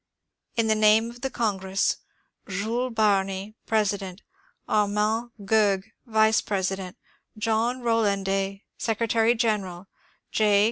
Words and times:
In 0.55 0.65
the 0.65 0.73
name 0.73 1.11
of 1.11 1.21
the 1.21 1.29
Congress: 1.29 1.97
Jules 2.47 2.91
Barni, 2.95 3.53
president; 3.67 4.23
Armand 4.67 5.29
Goegg, 5.45 5.91
vice 6.07 6.41
presi 6.41 6.77
dent; 6.77 6.97
John 7.37 7.81
RoUanday, 7.83 8.63
secretary 8.79 9.35
general; 9.35 9.85
J. 10.31 10.43